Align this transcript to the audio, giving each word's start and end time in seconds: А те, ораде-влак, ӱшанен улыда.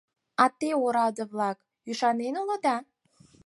А 0.43 0.45
те, 0.59 0.69
ораде-влак, 0.85 1.57
ӱшанен 1.89 2.35
улыда. 2.41 2.75